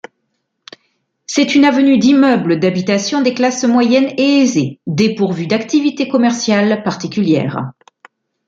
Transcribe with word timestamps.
C'est 1.27 1.53
une 1.53 1.63
avenue 1.63 1.99
d'immeubles 1.99 2.59
d'habitation 2.59 3.21
des 3.21 3.35
classes 3.35 3.65
moyennes 3.65 4.11
et 4.17 4.41
aisées, 4.41 4.79
dépourvue 4.87 5.45
d'activités 5.45 6.07
commerciales 6.09 6.81
particulières. 6.81 7.71